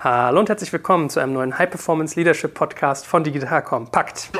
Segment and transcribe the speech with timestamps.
[0.00, 4.30] Hallo und herzlich willkommen zu einem neuen High Performance Leadership Podcast von Digital Kompakt.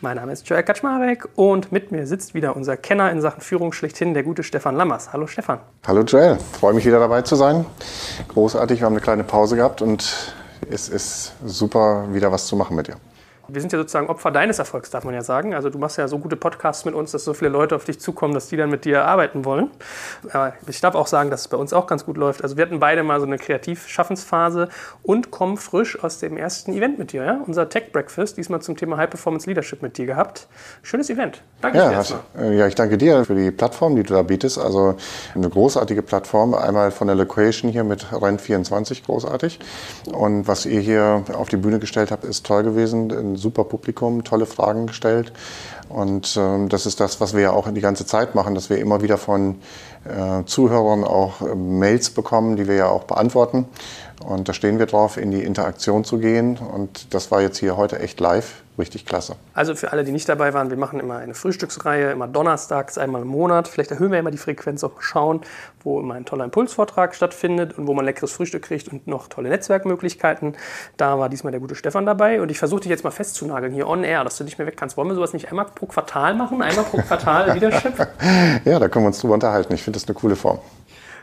[0.00, 3.72] Mein Name ist Joel Kaczmarek und mit mir sitzt wieder unser Kenner in Sachen Führung
[3.72, 5.12] schlechthin, der gute Stefan Lammers.
[5.12, 5.60] Hallo Stefan.
[5.86, 7.64] Hallo Joel, freue mich wieder dabei zu sein.
[8.26, 10.34] Großartig, wir haben eine kleine Pause gehabt und
[10.68, 12.96] es ist super, wieder was zu machen mit dir
[13.52, 15.54] wir sind ja sozusagen Opfer deines Erfolgs, darf man ja sagen.
[15.54, 18.00] Also du machst ja so gute Podcasts mit uns, dass so viele Leute auf dich
[18.00, 19.70] zukommen, dass die dann mit dir arbeiten wollen.
[20.32, 22.42] Aber ich darf auch sagen, dass es bei uns auch ganz gut läuft.
[22.42, 24.68] Also wir hatten beide mal so eine Kreativschaffensphase
[25.02, 27.24] und kommen frisch aus dem ersten Event mit dir.
[27.24, 27.40] Ja?
[27.46, 30.48] Unser Tech Breakfast, diesmal zum Thema High Performance Leadership mit dir gehabt.
[30.82, 31.42] Schönes Event.
[31.60, 34.22] Danke ja, dir hast, äh, ja, ich danke dir für die Plattform, die du da
[34.22, 34.58] bietest.
[34.58, 34.94] Also
[35.34, 36.54] eine großartige Plattform.
[36.54, 39.58] Einmal von der Location hier mit Rent24 großartig.
[40.12, 43.36] Und was ihr hier auf die Bühne gestellt habt, ist toll gewesen.
[43.40, 45.32] Super Publikum, tolle Fragen gestellt.
[45.88, 48.78] Und ähm, das ist das, was wir ja auch die ganze Zeit machen, dass wir
[48.78, 49.56] immer wieder von
[50.04, 53.66] äh, Zuhörern auch äh, Mails bekommen, die wir ja auch beantworten.
[54.24, 56.58] Und da stehen wir drauf, in die Interaktion zu gehen.
[56.58, 59.36] Und das war jetzt hier heute echt live richtig klasse.
[59.54, 63.22] Also für alle, die nicht dabei waren, wir machen immer eine Frühstücksreihe, immer donnerstags, einmal
[63.22, 63.68] im Monat.
[63.68, 65.40] Vielleicht erhöhen wir immer die Frequenz, auch mal schauen,
[65.82, 69.48] wo immer ein toller Impulsvortrag stattfindet und wo man leckeres Frühstück kriegt und noch tolle
[69.48, 70.56] Netzwerkmöglichkeiten.
[70.96, 73.88] Da war diesmal der gute Stefan dabei und ich versuche dich jetzt mal festzunageln hier
[73.88, 74.96] on air, dass du nicht mehr weg kannst.
[74.96, 76.62] Wollen wir sowas nicht einmal pro Quartal machen?
[76.62, 77.94] Einmal pro Quartal Leadership?
[78.64, 79.74] ja, da können wir uns drüber unterhalten.
[79.74, 80.58] Ich finde das eine coole Form.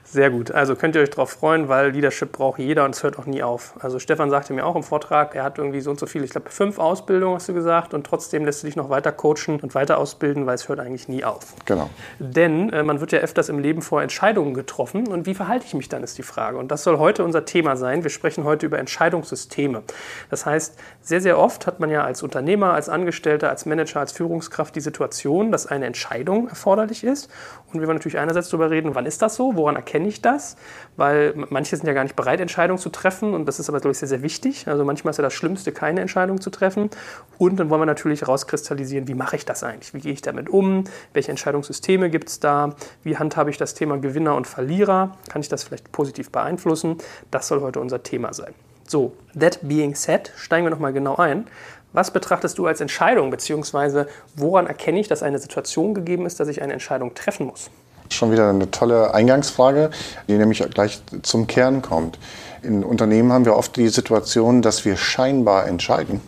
[0.09, 0.51] Sehr gut.
[0.51, 3.43] Also könnt ihr euch darauf freuen, weil Leadership braucht jeder und es hört auch nie
[3.43, 3.73] auf.
[3.79, 6.31] Also Stefan sagte mir auch im Vortrag, er hat irgendwie so und so viel, ich
[6.31, 9.75] glaube fünf Ausbildungen hast du gesagt und trotzdem lässt du dich noch weiter coachen und
[9.75, 11.53] weiter ausbilden, weil es hört eigentlich nie auf.
[11.65, 11.89] Genau.
[12.19, 15.73] Denn äh, man wird ja öfters im Leben vor Entscheidungen getroffen und wie verhalte ich
[15.73, 16.57] mich dann, ist die Frage.
[16.57, 18.03] Und das soll heute unser Thema sein.
[18.03, 19.83] Wir sprechen heute über Entscheidungssysteme.
[20.29, 24.13] Das heißt, sehr, sehr oft hat man ja als Unternehmer, als Angestellter, als Manager, als
[24.13, 27.29] Führungskraft die Situation, dass eine Entscheidung erforderlich ist.
[27.73, 30.55] Und wir wollen natürlich einerseits darüber reden, wann ist das so, woran erkenne ich das?
[30.95, 33.91] Weil manche sind ja gar nicht bereit, Entscheidungen zu treffen und das ist aber, glaube
[33.91, 34.67] ich, sehr, sehr wichtig.
[34.67, 36.89] Also manchmal ist ja das Schlimmste, keine Entscheidung zu treffen.
[37.37, 39.93] Und dann wollen wir natürlich herauskristallisieren, wie mache ich das eigentlich?
[39.93, 40.85] Wie gehe ich damit um?
[41.11, 42.75] Welche Entscheidungssysteme gibt es da?
[43.03, 45.17] Wie handhabe ich das Thema Gewinner und Verlierer?
[45.27, 46.97] Kann ich das vielleicht positiv beeinflussen?
[47.31, 48.53] Das soll heute unser Thema sein.
[48.89, 51.47] So, that being said, steigen wir nochmal genau ein.
[51.93, 56.47] Was betrachtest du als Entscheidung, beziehungsweise woran erkenne ich, dass eine Situation gegeben ist, dass
[56.47, 57.69] ich eine Entscheidung treffen muss?
[58.09, 59.89] Schon wieder eine tolle Eingangsfrage,
[60.27, 62.19] die nämlich gleich zum Kern kommt.
[62.61, 66.21] In Unternehmen haben wir oft die Situation, dass wir scheinbar entscheiden.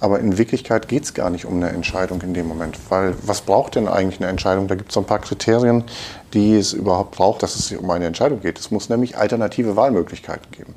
[0.00, 2.78] Aber in Wirklichkeit geht es gar nicht um eine Entscheidung in dem Moment.
[2.88, 4.68] Weil was braucht denn eigentlich eine Entscheidung?
[4.68, 5.84] Da gibt es so ein paar Kriterien,
[6.34, 8.58] die es überhaupt braucht, dass es um eine Entscheidung geht.
[8.58, 10.74] Es muss nämlich alternative Wahlmöglichkeiten geben.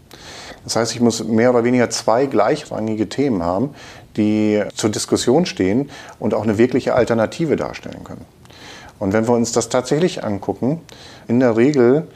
[0.64, 3.76] Das heißt, ich muss mehr oder weniger zwei gleichrangige Themen haben,
[4.18, 5.90] die zur Diskussion stehen
[6.20, 8.26] und auch eine wirkliche Alternative darstellen können.
[9.00, 10.82] Und wenn wir uns das tatsächlich angucken,
[11.28, 12.08] in der Regel,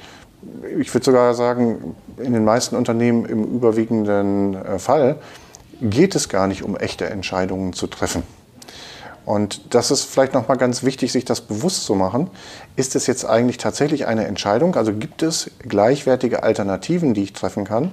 [0.79, 5.15] ich würde sogar sagen, in den meisten Unternehmen im überwiegenden äh, Fall,
[5.81, 8.23] geht es gar nicht um echte Entscheidungen zu treffen.
[9.25, 12.29] Und das ist vielleicht nochmal ganz wichtig, sich das bewusst zu machen.
[12.75, 14.75] Ist es jetzt eigentlich tatsächlich eine Entscheidung?
[14.75, 17.91] Also gibt es gleichwertige Alternativen, die ich treffen kann?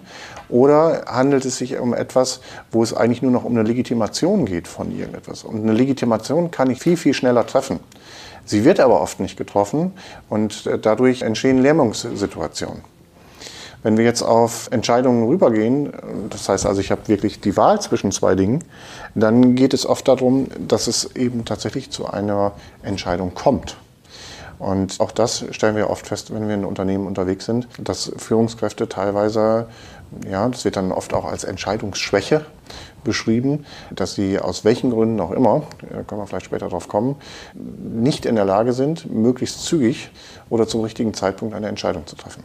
[0.51, 2.41] Oder handelt es sich um etwas,
[2.71, 5.45] wo es eigentlich nur noch um eine Legitimation geht von irgendetwas?
[5.45, 7.81] Und eine Legitimation kann ich viel, viel schneller treffen.
[8.45, 9.93] Sie wird aber oft nicht getroffen
[10.29, 12.92] und äh, dadurch entstehen Lähmungssituationen.
[13.83, 15.93] Wenn wir jetzt auf Entscheidungen rübergehen,
[16.31, 18.63] das heißt also, ich habe wirklich die Wahl zwischen zwei Dingen,
[19.15, 23.77] dann geht es oft darum, dass es eben tatsächlich zu einer Entscheidung kommt.
[24.61, 28.89] Und auch das stellen wir oft fest, wenn wir in Unternehmen unterwegs sind, dass Führungskräfte
[28.89, 29.67] teilweise,
[30.31, 32.47] ja, das wird dann oft auch als Entscheidungsschwäche
[33.03, 35.63] beschrieben, dass sie aus welchen Gründen auch immer,
[36.07, 37.17] können wir vielleicht später drauf kommen,
[37.55, 40.13] nicht in der Lage sind, möglichst zügig
[40.49, 42.45] oder zum richtigen Zeitpunkt eine Entscheidung zu treffen.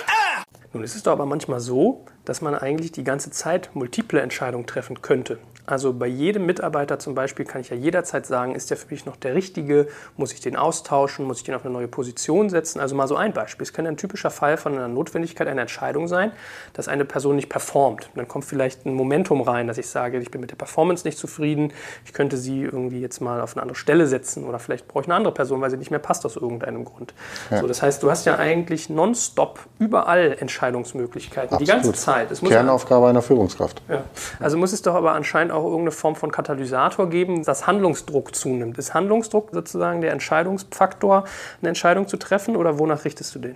[0.73, 4.65] Nun ist es doch aber manchmal so, dass man eigentlich die ganze Zeit multiple Entscheidungen
[4.65, 5.39] treffen könnte.
[5.65, 9.05] Also bei jedem Mitarbeiter zum Beispiel kann ich ja jederzeit sagen, ist der für mich
[9.05, 9.87] noch der Richtige?
[10.17, 11.25] Muss ich den austauschen?
[11.25, 12.79] Muss ich den auf eine neue Position setzen?
[12.79, 13.63] Also mal so ein Beispiel.
[13.63, 16.31] Es kann ein typischer Fall von einer Notwendigkeit einer Entscheidung sein,
[16.73, 18.09] dass eine Person nicht performt.
[18.15, 21.17] Dann kommt vielleicht ein Momentum rein, dass ich sage, ich bin mit der Performance nicht
[21.17, 21.71] zufrieden.
[22.05, 25.07] Ich könnte sie irgendwie jetzt mal auf eine andere Stelle setzen oder vielleicht brauche ich
[25.07, 27.13] eine andere Person, weil sie nicht mehr passt aus irgendeinem Grund.
[27.49, 27.61] Ja.
[27.61, 31.67] So, das heißt, du hast ja eigentlich nonstop überall Entscheidungsmöglichkeiten, Absolut.
[31.67, 32.35] die ganze Zeit.
[32.35, 32.49] Zeit.
[32.49, 33.81] Kernaufgabe einer Führungskraft.
[33.89, 34.03] Ja.
[34.39, 38.77] Also muss es doch aber anscheinend auch irgendeine Form von Katalysator geben, dass Handlungsdruck zunimmt.
[38.77, 41.25] Ist Handlungsdruck sozusagen der Entscheidungsfaktor,
[41.61, 43.55] eine Entscheidung zu treffen oder wonach richtest du den?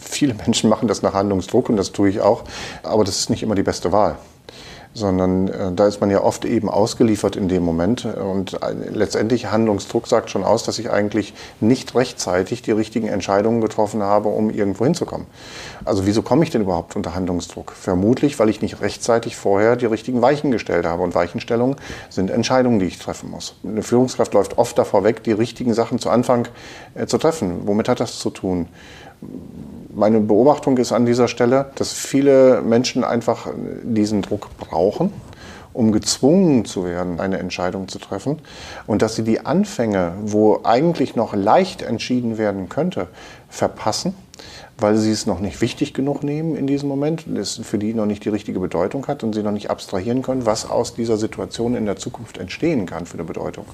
[0.00, 2.44] Viele Menschen machen das nach Handlungsdruck und das tue ich auch,
[2.82, 4.16] aber das ist nicht immer die beste Wahl
[4.98, 8.04] sondern äh, da ist man ja oft eben ausgeliefert in dem Moment.
[8.04, 13.60] Und äh, letztendlich Handlungsdruck sagt schon aus, dass ich eigentlich nicht rechtzeitig die richtigen Entscheidungen
[13.60, 15.26] getroffen habe, um irgendwo hinzukommen.
[15.84, 17.72] Also wieso komme ich denn überhaupt unter Handlungsdruck?
[17.72, 21.02] Vermutlich, weil ich nicht rechtzeitig vorher die richtigen Weichen gestellt habe.
[21.02, 21.76] Und Weichenstellungen
[22.10, 23.54] sind Entscheidungen, die ich treffen muss.
[23.64, 26.48] Eine Führungskraft läuft oft davor weg, die richtigen Sachen zu Anfang
[26.94, 27.66] äh, zu treffen.
[27.66, 28.66] Womit hat das zu tun?
[29.98, 33.48] Meine Beobachtung ist an dieser Stelle, dass viele Menschen einfach
[33.82, 35.12] diesen Druck brauchen,
[35.72, 38.38] um gezwungen zu werden, eine Entscheidung zu treffen.
[38.86, 43.08] Und dass sie die Anfänge, wo eigentlich noch leicht entschieden werden könnte,
[43.48, 44.14] verpassen,
[44.78, 48.06] weil sie es noch nicht wichtig genug nehmen in diesem Moment, es für die noch
[48.06, 51.74] nicht die richtige Bedeutung hat und sie noch nicht abstrahieren können, was aus dieser Situation
[51.74, 53.64] in der Zukunft entstehen kann für eine Bedeutung.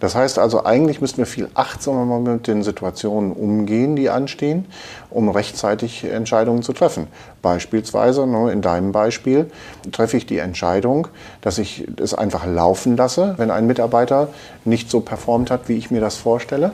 [0.00, 4.64] Das heißt also, eigentlich müssten wir viel achtsamer mit den Situationen umgehen, die anstehen,
[5.10, 7.06] um rechtzeitig Entscheidungen zu treffen.
[7.42, 9.50] Beispielsweise, ne, in deinem Beispiel,
[9.92, 11.08] treffe ich die Entscheidung,
[11.42, 14.28] dass ich es einfach laufen lasse, wenn ein Mitarbeiter
[14.64, 16.72] nicht so performt hat, wie ich mir das vorstelle.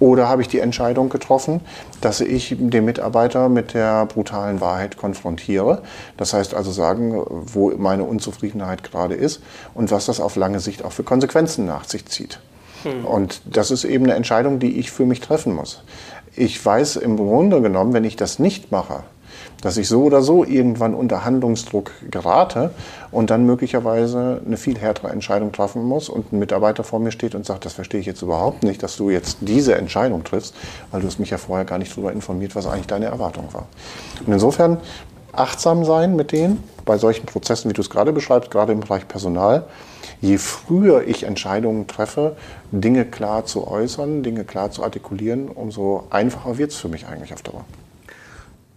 [0.00, 1.60] Oder habe ich die Entscheidung getroffen,
[2.00, 5.82] dass ich den Mitarbeiter mit der brutalen Wahrheit konfrontiere?
[6.16, 9.42] Das heißt also sagen, wo meine Unzufriedenheit gerade ist
[9.74, 12.38] und was das auf lange Sicht auch für Konsequenzen nach sich zieht.
[13.04, 15.82] Und das ist eben eine Entscheidung, die ich für mich treffen muss.
[16.36, 19.02] Ich weiß im Grunde genommen, wenn ich das nicht mache,
[19.60, 22.70] dass ich so oder so irgendwann unter Handlungsdruck gerate
[23.10, 27.34] und dann möglicherweise eine viel härtere Entscheidung treffen muss und ein Mitarbeiter vor mir steht
[27.34, 30.54] und sagt, das verstehe ich jetzt überhaupt nicht, dass du jetzt diese Entscheidung triffst,
[30.90, 33.66] weil du hast mich ja vorher gar nicht darüber informiert, was eigentlich deine Erwartung war.
[34.24, 34.78] Und insofern
[35.32, 39.06] achtsam sein mit denen bei solchen Prozessen, wie du es gerade beschreibst, gerade im Bereich
[39.06, 39.64] Personal,
[40.20, 42.36] je früher ich Entscheidungen treffe,
[42.72, 47.32] Dinge klar zu äußern, Dinge klar zu artikulieren, umso einfacher wird es für mich eigentlich
[47.32, 47.64] auf Dauer.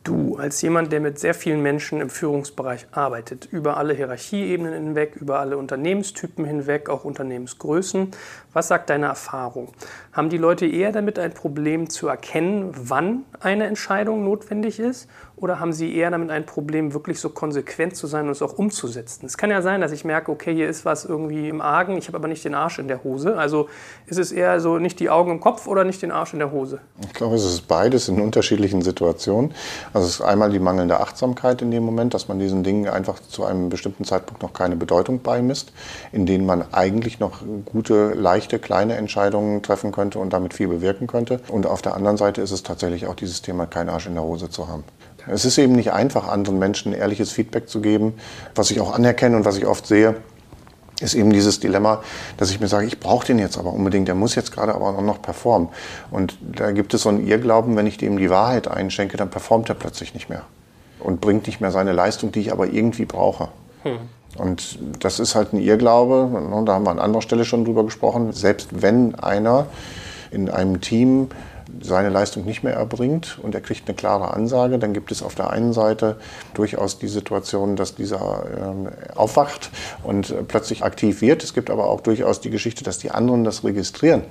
[0.04, 5.16] Du, als jemand, der mit sehr vielen Menschen im Führungsbereich arbeitet, über alle Hierarchieebenen hinweg,
[5.16, 8.10] über alle Unternehmenstypen hinweg, auch Unternehmensgrößen,
[8.52, 9.68] was sagt deine Erfahrung?
[10.12, 15.08] Haben die Leute eher damit ein Problem zu erkennen, wann eine Entscheidung notwendig ist?
[15.42, 18.60] Oder haben sie eher damit ein Problem, wirklich so konsequent zu sein und es auch
[18.60, 19.26] umzusetzen?
[19.26, 22.08] Es kann ja sein, dass ich merke, okay, hier ist was irgendwie im Argen, ich
[22.08, 23.36] habe aber nicht den Arsch in der Hose.
[23.38, 23.68] Also
[24.06, 26.52] ist es eher so nicht die Augen im Kopf oder nicht den Arsch in der
[26.52, 26.80] Hose?
[27.04, 29.52] Ich glaube, es ist beides in unterschiedlichen Situationen.
[29.94, 33.20] Also es ist einmal die mangelnde Achtsamkeit in dem Moment, dass man diesen Dingen einfach
[33.20, 35.74] zu einem bestimmten Zeitpunkt noch keine Bedeutung beimisst,
[36.12, 41.08] in denen man eigentlich noch gute, leichte, kleine Entscheidungen treffen könnte und damit viel bewirken
[41.08, 41.40] könnte.
[41.48, 44.24] Und auf der anderen Seite ist es tatsächlich auch dieses Thema, keinen Arsch in der
[44.24, 44.84] Hose zu haben.
[45.28, 48.14] Es ist eben nicht einfach, anderen Menschen ehrliches Feedback zu geben.
[48.56, 50.16] Was ich auch anerkenne und was ich oft sehe,
[51.02, 52.04] ist eben dieses Dilemma,
[52.38, 54.90] dass ich mir sage, ich brauche den jetzt aber unbedingt, der muss jetzt gerade aber
[54.90, 55.70] auch noch performen.
[56.12, 59.70] Und da gibt es so einen Irrglauben, wenn ich dem die Wahrheit einschenke, dann performt
[59.70, 60.44] er plötzlich nicht mehr
[61.00, 63.50] und bringt nicht mehr seine Leistung, die ich aber irgendwie brauche.
[63.84, 63.98] Hm.
[64.38, 66.30] Und das ist halt ein Irrglaube,
[66.66, 69.68] da haben wir an anderer Stelle schon drüber gesprochen, selbst wenn einer
[70.32, 71.28] in einem Team
[71.82, 75.36] seine Leistung nicht mehr erbringt und er kriegt eine klare Ansage, dann gibt es auf
[75.36, 76.18] der einen Seite
[76.54, 79.70] durchaus die Situation, dass dieser äh, aufwacht
[80.04, 81.44] und äh, plötzlich aktiv wird.
[81.44, 84.24] Es gibt aber auch durchaus die Geschichte, dass die anderen das registrieren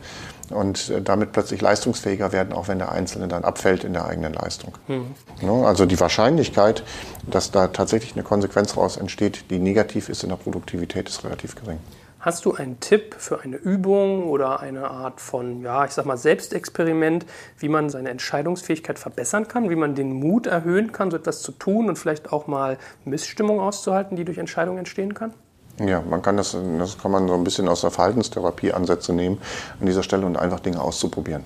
[0.51, 4.35] und äh, damit plötzlich leistungsfähiger werden, auch wenn der Einzelne dann abfällt in der eigenen
[4.35, 4.75] Leistung.
[4.89, 5.65] Mhm.
[5.65, 6.83] Also die Wahrscheinlichkeit,
[7.29, 11.55] dass da tatsächlich eine Konsequenz daraus entsteht, die negativ ist in der Produktivität, ist relativ
[11.55, 11.79] gering.
[12.21, 16.19] Hast du einen Tipp für eine Übung oder eine Art von, ja, ich sag mal,
[16.19, 17.25] Selbstexperiment,
[17.57, 21.53] wie man seine Entscheidungsfähigkeit verbessern kann, wie man den Mut erhöhen kann, so etwas zu
[21.53, 25.33] tun und vielleicht auch mal Missstimmung auszuhalten, die durch Entscheidungen entstehen kann?
[25.79, 29.39] Ja, man kann das, das kann man so ein bisschen aus der Verhaltenstherapie Ansätze nehmen
[29.81, 31.45] an dieser Stelle und einfach Dinge auszuprobieren.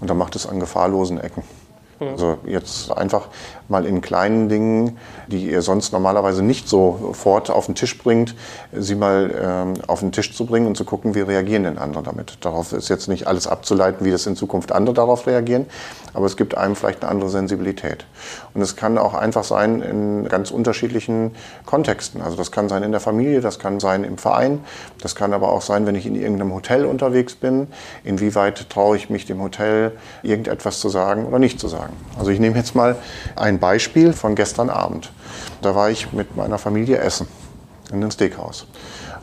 [0.00, 1.42] Und dann macht es an gefahrlosen Ecken.
[2.10, 3.28] Also jetzt einfach
[3.68, 8.34] mal in kleinen Dingen, die ihr sonst normalerweise nicht sofort auf den Tisch bringt,
[8.72, 12.02] sie mal ähm, auf den Tisch zu bringen und zu gucken, wie reagieren denn andere
[12.02, 12.38] damit.
[12.42, 15.66] Darauf ist jetzt nicht alles abzuleiten, wie das in Zukunft andere darauf reagieren,
[16.14, 18.04] aber es gibt einem vielleicht eine andere Sensibilität.
[18.54, 21.32] Und es kann auch einfach sein in ganz unterschiedlichen
[21.64, 22.20] Kontexten.
[22.20, 24.60] Also das kann sein in der Familie, das kann sein im Verein,
[25.00, 27.68] das kann aber auch sein, wenn ich in irgendeinem Hotel unterwegs bin.
[28.04, 29.92] Inwieweit traue ich mich dem Hotel
[30.22, 31.91] irgendetwas zu sagen oder nicht zu sagen.
[32.18, 32.96] Also ich nehme jetzt mal
[33.36, 35.12] ein Beispiel von gestern Abend.
[35.60, 37.26] Da war ich mit meiner Familie essen
[37.90, 38.66] in einem Steakhouse.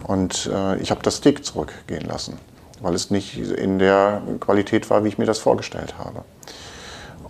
[0.04, 2.40] Und äh, ich habe das Steak zurückgehen lassen,
[2.82, 6.24] weil es nicht in der Qualität war, wie ich mir das vorgestellt habe.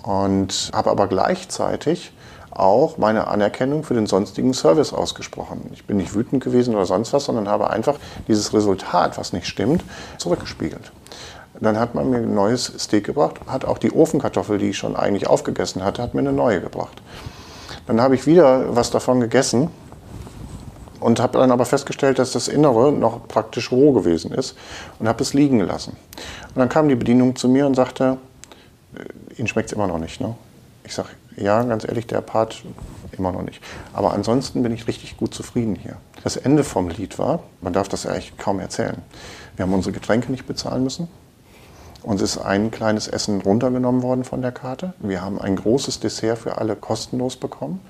[0.03, 2.13] Und habe aber gleichzeitig
[2.51, 5.69] auch meine Anerkennung für den sonstigen Service ausgesprochen.
[5.74, 7.96] Ich bin nicht wütend gewesen oder sonst was, sondern habe einfach
[8.27, 9.84] dieses Resultat, was nicht stimmt,
[10.17, 10.91] zurückgespiegelt.
[11.62, 14.96] Dann hat man mir ein neues Steak gebracht, hat auch die Ofenkartoffel, die ich schon
[14.96, 17.01] eigentlich aufgegessen hatte, hat mir eine neue gebracht.
[17.86, 19.70] Dann habe ich wieder was davon gegessen
[21.00, 24.56] und habe dann aber festgestellt, dass das Innere noch praktisch roh gewesen ist
[25.00, 25.98] und habe es liegen gelassen.
[26.50, 28.18] Und dann kam die Bedienung zu mir und sagte,
[28.96, 30.36] äh, Ihnen schmeckt es immer noch nicht, ne?
[30.84, 32.63] Ich sage, ja, ganz ehrlich, der Part
[33.12, 33.62] immer noch nicht.
[33.94, 35.98] Aber ansonsten bin ich richtig gut zufrieden hier.
[36.24, 38.98] Das Ende vom Lied war, man darf das eigentlich kaum erzählen.
[39.56, 41.08] Wir haben unsere Getränke nicht bezahlen müssen.
[42.03, 44.94] Uns ist ein kleines Essen runtergenommen worden von der Karte.
[45.00, 47.82] Wir haben ein großes Dessert für alle kostenlos bekommen.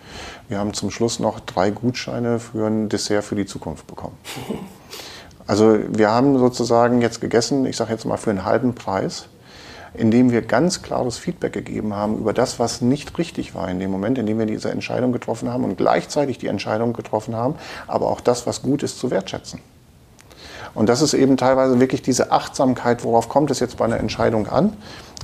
[0.47, 4.17] Wir haben zum Schluss noch drei Gutscheine für ein Dessert für die Zukunft bekommen.
[5.47, 9.25] Also wir haben sozusagen jetzt gegessen, ich sage jetzt mal für einen halben Preis,
[9.95, 13.89] indem wir ganz klares Feedback gegeben haben über das, was nicht richtig war in dem
[13.89, 17.55] Moment, in dem wir diese Entscheidung getroffen haben und gleichzeitig die Entscheidung getroffen haben,
[17.87, 19.59] aber auch das, was gut ist, zu wertschätzen.
[20.73, 24.47] Und das ist eben teilweise wirklich diese Achtsamkeit, worauf kommt es jetzt bei einer Entscheidung
[24.47, 24.73] an?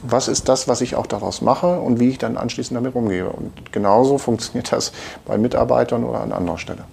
[0.04, 3.30] Was ist das, was ich auch daraus mache und wie ich dann anschließend damit umgehe?
[3.30, 4.92] Und genauso funktioniert das
[5.25, 6.84] bei Mitarbeitern oder an anderer Stelle.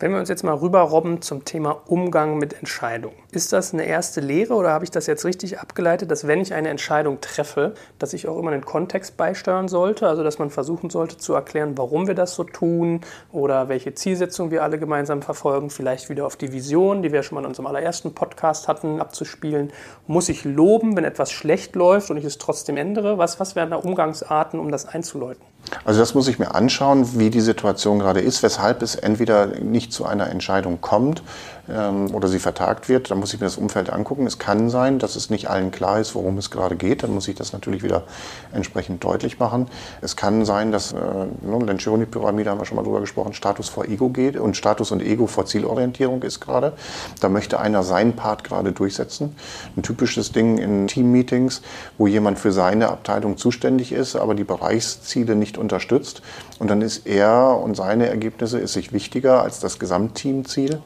[0.00, 3.16] Wenn wir uns jetzt mal rüberrobben zum Thema Umgang mit Entscheidungen.
[3.32, 6.54] Ist das eine erste Lehre oder habe ich das jetzt richtig abgeleitet, dass wenn ich
[6.54, 10.08] eine Entscheidung treffe, dass ich auch immer den Kontext beisteuern sollte?
[10.08, 14.50] Also dass man versuchen sollte zu erklären, warum wir das so tun oder welche Zielsetzung
[14.50, 17.66] wir alle gemeinsam verfolgen, vielleicht wieder auf die Vision, die wir schon mal in unserem
[17.66, 19.70] allerersten Podcast hatten, abzuspielen.
[20.06, 23.18] Muss ich loben, wenn etwas schlecht läuft und ich es trotzdem ändere?
[23.18, 25.49] Was, was wären da Umgangsarten, um das einzuläuten?
[25.84, 29.92] Also das muss ich mir anschauen, wie die Situation gerade ist, weshalb es entweder nicht
[29.92, 31.22] zu einer Entscheidung kommt
[31.72, 33.10] ähm, oder sie vertagt wird.
[33.10, 34.26] Dann muss ich mir das Umfeld angucken.
[34.26, 37.02] Es kann sein, dass es nicht allen klar ist, worum es gerade geht.
[37.02, 38.04] Dann muss ich das natürlich wieder
[38.52, 39.68] entsprechend deutlich machen.
[40.00, 43.86] Es kann sein, dass, äh, ne, Lencioni-Pyramide haben wir schon mal drüber gesprochen, Status vor
[43.86, 46.72] Ego geht und Status und Ego vor Zielorientierung ist gerade.
[47.20, 49.36] Da möchte einer seinen Part gerade durchsetzen.
[49.76, 51.62] Ein typisches Ding in Team-Meetings,
[51.98, 56.22] wo jemand für seine Abteilung zuständig ist, aber die Bereichsziele nicht unterstützt.
[56.58, 60.80] Und dann ist er und seine Ergebnisse ist sich wichtiger als das Gesamtteamziel.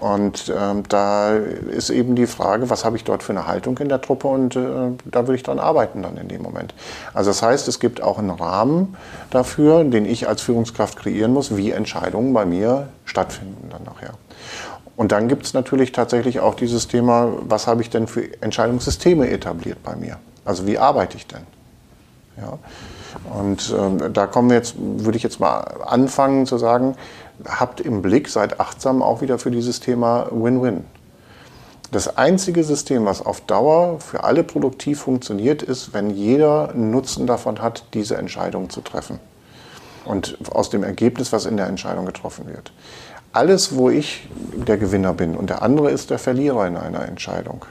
[0.00, 3.90] Und ähm, da ist eben die Frage, was habe ich dort für eine Haltung in
[3.90, 4.60] der Truppe und äh,
[5.04, 6.74] da würde ich dran arbeiten dann in dem Moment.
[7.12, 8.96] Also das heißt, es gibt auch einen Rahmen
[9.30, 14.14] dafür, den ich als Führungskraft kreieren muss, wie Entscheidungen bei mir stattfinden dann nachher.
[14.96, 19.28] Und dann gibt es natürlich tatsächlich auch dieses Thema, was habe ich denn für Entscheidungssysteme
[19.28, 20.16] etabliert bei mir?
[20.46, 21.42] Also wie arbeite ich denn?
[22.38, 22.58] Ja.
[23.38, 26.96] Und ähm, da kommen wir jetzt, würde ich jetzt mal anfangen zu sagen,
[27.46, 30.84] habt im Blick, seid achtsam auch wieder für dieses Thema Win-Win.
[31.92, 37.60] Das einzige System, was auf Dauer für alle produktiv funktioniert, ist, wenn jeder Nutzen davon
[37.60, 39.18] hat, diese Entscheidung zu treffen.
[40.04, 42.72] Und aus dem Ergebnis, was in der Entscheidung getroffen wird.
[43.32, 44.28] Alles, wo ich
[44.66, 47.64] der Gewinner bin und der andere ist der Verlierer in einer Entscheidung,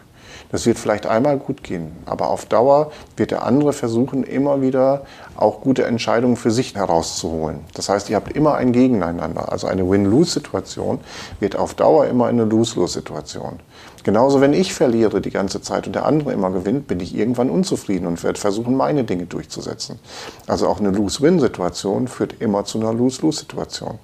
[0.51, 5.03] das wird vielleicht einmal gut gehen, aber auf Dauer wird der andere versuchen, immer wieder
[5.36, 7.59] auch gute Entscheidungen für sich herauszuholen.
[7.74, 9.51] Das heißt, ihr habt immer ein Gegeneinander.
[9.51, 11.00] Also eine Win-Lose-Situation
[11.39, 13.59] wird auf Dauer immer eine Lose-Lose-Situation.
[14.03, 17.50] Genauso, wenn ich verliere die ganze Zeit und der andere immer gewinnt, bin ich irgendwann
[17.50, 20.00] unzufrieden und werde versuchen, meine Dinge durchzusetzen.
[20.48, 24.00] Also auch eine Lose-Win-Situation führt immer zu einer Lose-Lose-Situation.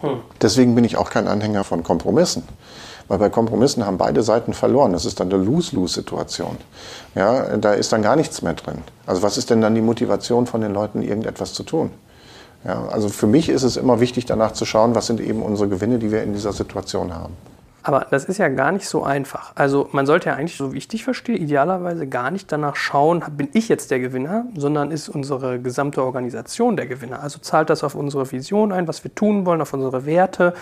[0.00, 0.20] Hm.
[0.40, 2.44] Deswegen bin ich auch kein Anhänger von Kompromissen.
[3.08, 4.92] Weil bei Kompromissen haben beide Seiten verloren.
[4.92, 6.56] Das ist dann eine Lose-Lose-Situation.
[7.14, 8.78] Ja, da ist dann gar nichts mehr drin.
[9.06, 11.90] Also was ist denn dann die Motivation von den Leuten, irgendetwas zu tun?
[12.64, 15.68] Ja, also für mich ist es immer wichtig, danach zu schauen, was sind eben unsere
[15.68, 17.36] Gewinne, die wir in dieser Situation haben.
[17.86, 19.52] Aber das ist ja gar nicht so einfach.
[19.56, 23.22] Also man sollte ja eigentlich, so wie ich dich verstehe, idealerweise gar nicht danach schauen,
[23.36, 27.22] bin ich jetzt der Gewinner, sondern ist unsere gesamte Organisation der Gewinner.
[27.22, 30.54] Also zahlt das auf unsere Vision ein, was wir tun wollen, auf unsere Werte.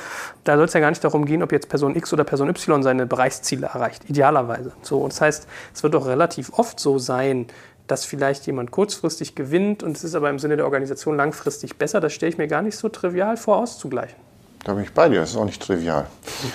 [0.43, 2.83] Da soll es ja gar nicht darum gehen, ob jetzt Person X oder Person Y
[2.83, 4.11] seine Bereichsziele erreicht.
[4.11, 4.73] Idealerweise.
[4.83, 7.47] So, und das heißt, es wird doch relativ oft so sein,
[7.87, 12.01] dass vielleicht jemand kurzfristig gewinnt und es ist aber im Sinne der Organisation langfristig besser.
[12.01, 14.32] Das stelle ich mir gar nicht so trivial vor, auszugleichen.
[14.65, 16.07] Da bin ich bei dir, das ist auch nicht trivial.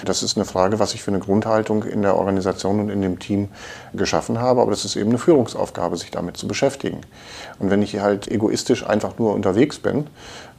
[0.06, 3.20] Das ist eine Frage, was ich für eine Grundhaltung in der Organisation und in dem
[3.20, 3.50] Team
[3.94, 7.02] geschaffen habe, aber das ist eben eine Führungsaufgabe, sich damit zu beschäftigen.
[7.60, 10.08] Und wenn ich halt egoistisch einfach nur unterwegs bin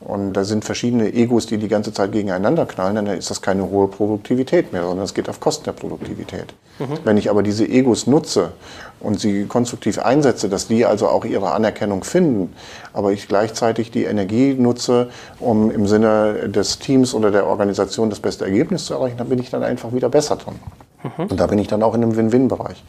[0.01, 3.69] und da sind verschiedene Egos, die die ganze Zeit gegeneinander knallen, dann ist das keine
[3.69, 6.55] hohe Produktivität mehr, sondern es geht auf Kosten der Produktivität.
[6.79, 6.99] Mhm.
[7.05, 8.53] Wenn ich aber diese Egos nutze
[9.01, 12.55] und sie konstruktiv einsetze, dass die also auch ihre Anerkennung finden,
[12.93, 18.21] aber ich gleichzeitig die Energie nutze, um im Sinne des Teams oder der Organisation das
[18.21, 20.55] beste Ergebnis zu erreichen, dann bin ich dann einfach wieder besser dran.
[21.03, 21.25] Mhm.
[21.27, 22.85] Und da bin ich dann auch in einem Win-Win-Bereich.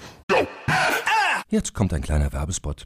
[1.49, 2.85] Jetzt kommt ein kleiner Werbespot.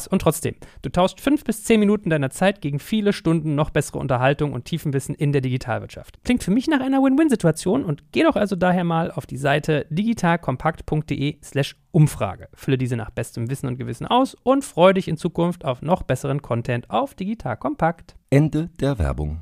[0.01, 3.69] Spaß und trotzdem, du tauscht fünf bis zehn Minuten deiner Zeit gegen viele Stunden noch
[3.69, 6.23] bessere Unterhaltung und tiefen Wissen in der Digitalwirtschaft.
[6.23, 9.85] Klingt für mich nach einer Win-Win-Situation und geh doch also daher mal auf die Seite
[9.89, 12.47] digitalkompakt.de/slash Umfrage.
[12.53, 16.03] Fülle diese nach bestem Wissen und Gewissen aus und freue dich in Zukunft auf noch
[16.03, 18.15] besseren Content auf Digital Kompakt.
[18.29, 19.41] Ende der Werbung.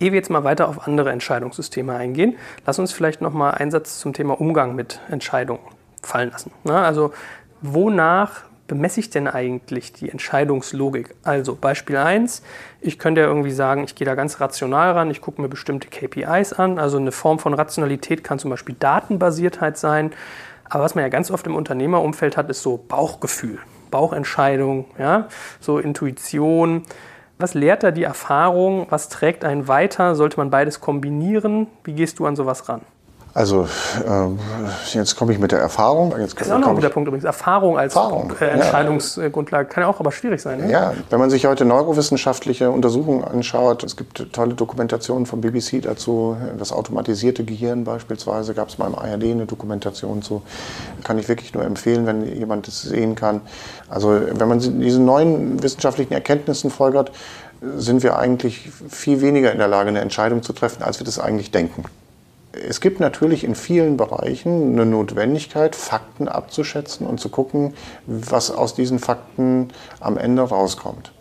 [0.00, 3.72] Ehe wir jetzt mal weiter auf andere Entscheidungssysteme eingehen, lass uns vielleicht noch mal einen
[3.72, 5.60] Satz zum Thema Umgang mit Entscheidungen
[6.02, 6.52] fallen lassen.
[6.62, 7.12] Na, also
[7.60, 11.14] wonach bemesse ich denn eigentlich die Entscheidungslogik?
[11.24, 12.42] Also Beispiel 1,
[12.80, 15.88] ich könnte ja irgendwie sagen, ich gehe da ganz rational ran, ich gucke mir bestimmte
[15.88, 16.78] KPIs an.
[16.78, 20.12] Also eine Form von Rationalität kann zum Beispiel Datenbasiertheit sein.
[20.68, 23.58] Aber was man ja ganz oft im Unternehmerumfeld hat, ist so Bauchgefühl,
[23.90, 25.28] Bauchentscheidung, ja?
[25.60, 26.84] so Intuition.
[27.38, 28.86] Was lehrt da die Erfahrung?
[28.90, 30.14] Was trägt einen weiter?
[30.14, 31.68] Sollte man beides kombinieren?
[31.84, 32.82] Wie gehst du an sowas ran?
[33.38, 33.68] Also
[34.04, 34.36] ähm,
[34.90, 36.12] jetzt komme ich mit der Erfahrung.
[36.18, 37.24] Jetzt das ist auch noch ein guter Punkt übrigens.
[37.24, 40.58] Erfahrung als Erfahrung, äh, Entscheidungsgrundlage kann ja auch aber schwierig sein.
[40.58, 40.72] Ne?
[40.72, 46.36] Ja, wenn man sich heute neurowissenschaftliche Untersuchungen anschaut, es gibt tolle Dokumentationen vom BBC dazu,
[46.58, 50.42] das automatisierte Gehirn beispielsweise, gab es mal im ARD eine Dokumentation zu.
[51.04, 53.42] Kann ich wirklich nur empfehlen, wenn jemand das sehen kann.
[53.88, 57.12] Also wenn man diesen neuen wissenschaftlichen Erkenntnissen folgert,
[57.76, 61.20] sind wir eigentlich viel weniger in der Lage, eine Entscheidung zu treffen, als wir das
[61.20, 61.84] eigentlich denken
[62.66, 67.74] es gibt natürlich in vielen Bereichen eine Notwendigkeit, Fakten abzuschätzen und zu gucken,
[68.06, 69.68] was aus diesen Fakten
[70.00, 71.12] am Ende rauskommt.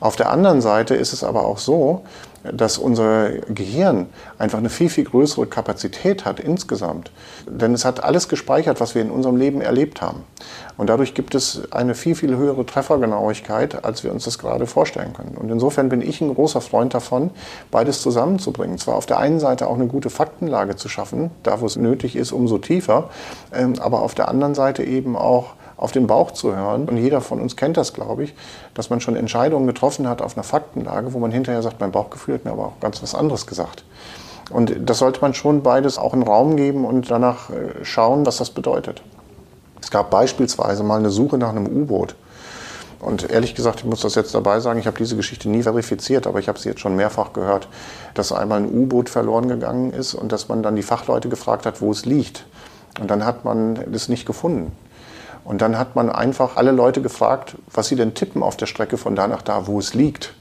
[0.00, 2.04] Auf der anderen Seite ist es aber auch so,
[2.44, 4.06] dass unser Gehirn
[4.38, 7.10] einfach eine viel, viel größere Kapazität hat insgesamt.
[7.46, 10.24] Denn es hat alles gespeichert, was wir in unserem Leben erlebt haben.
[10.76, 15.12] Und dadurch gibt es eine viel, viel höhere Treffergenauigkeit, als wir uns das gerade vorstellen
[15.12, 15.36] können.
[15.36, 17.30] Und insofern bin ich ein großer Freund davon,
[17.70, 18.78] beides zusammenzubringen.
[18.78, 22.14] Zwar auf der einen Seite auch eine gute Faktenlage zu schaffen, da wo es nötig
[22.14, 23.10] ist, umso tiefer,
[23.52, 26.86] ähm, aber auf der anderen Seite eben auch auf den Bauch zu hören.
[26.86, 28.34] Und jeder von uns kennt das, glaube ich,
[28.74, 32.34] dass man schon Entscheidungen getroffen hat auf einer Faktenlage, wo man hinterher sagt, mein Bauchgefühl
[32.34, 33.84] hat mir aber auch ganz was anderes gesagt.
[34.50, 38.38] Und das sollte man schon beides auch in Raum geben und danach äh, schauen, was
[38.38, 39.02] das bedeutet.
[39.80, 42.16] Es gab beispielsweise mal eine Suche nach einem U-Boot.
[43.00, 46.26] Und ehrlich gesagt, ich muss das jetzt dabei sagen, ich habe diese Geschichte nie verifiziert,
[46.26, 47.68] aber ich habe sie jetzt schon mehrfach gehört,
[48.14, 51.80] dass einmal ein U-Boot verloren gegangen ist und dass man dann die Fachleute gefragt hat,
[51.80, 52.44] wo es liegt.
[52.98, 54.72] Und dann hat man es nicht gefunden.
[55.48, 58.98] Und dann hat man einfach alle Leute gefragt, was sie denn tippen auf der Strecke
[58.98, 60.34] von da nach da, wo es liegt.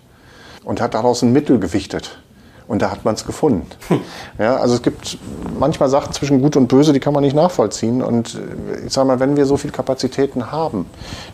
[0.66, 2.20] Und hat daraus ein Mittel gewichtet.
[2.68, 3.66] Und da hat man es gefunden.
[4.38, 5.18] Ja, also es gibt
[5.58, 8.04] manchmal Sachen zwischen Gut und Böse, die kann man nicht nachvollziehen.
[8.04, 10.86] Und äh, ich sage mal, wenn wir so viele Kapazitäten haben,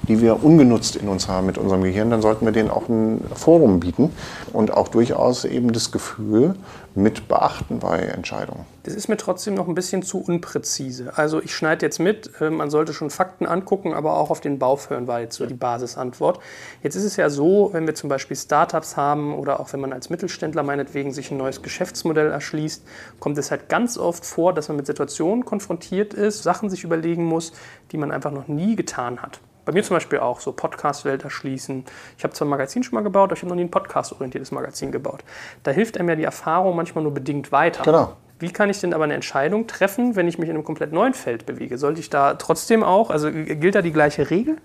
[0.08, 3.22] die wir ungenutzt in uns haben mit unserem Gehirn, dann sollten wir denen auch ein
[3.34, 4.12] Forum bieten
[4.54, 6.54] und auch durchaus eben das Gefühl
[6.96, 8.66] mit beachten bei Entscheidungen.
[8.84, 11.14] Das ist mir trotzdem noch ein bisschen zu unpräzise.
[11.16, 14.60] Also ich schneide jetzt mit, äh, man sollte schon Fakten angucken, aber auch auf den
[14.60, 16.40] Bauch hören, war jetzt so die Basisantwort.
[16.84, 19.94] Jetzt ist es ja so, wenn wir zum Beispiel Startups haben oder auch wenn man
[19.94, 22.84] als Mittelständler meinetwegen sich ein neues Geschäftsmodell erschließt,
[23.20, 27.26] kommt es halt ganz oft vor, dass man mit Situationen konfrontiert ist, Sachen sich überlegen
[27.26, 27.54] muss,
[27.92, 29.40] die man einfach noch nie getan hat.
[29.66, 31.86] Bei mir zum Beispiel auch so Podcast-Welt erschließen.
[32.18, 34.52] Ich habe zwar ein Magazin schon mal gebaut, aber ich habe noch nie ein podcast-orientiertes
[34.52, 35.24] Magazin gebaut.
[35.64, 37.84] Da hilft einem ja die Erfahrung manchmal nur bedingt weiter.
[37.84, 38.18] Genau.
[38.40, 41.14] Wie kann ich denn aber eine Entscheidung treffen, wenn ich mich in einem komplett neuen
[41.14, 41.78] Feld bewege?
[41.78, 44.58] Sollte ich da trotzdem auch, also gilt da die gleiche Regel?